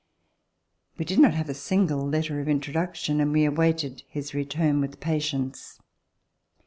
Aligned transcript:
We 0.97 1.05
did 1.05 1.19
not 1.19 1.35
have 1.35 1.47
a 1.47 1.53
single 1.53 2.07
letter 2.09 2.39
of 2.39 2.47
introduction, 2.47 3.21
and 3.21 3.31
we 3.31 3.45
awaited 3.45 4.01
his 4.09 4.33
return 4.33 4.81
with 4.81 4.99
patience. 4.99 5.79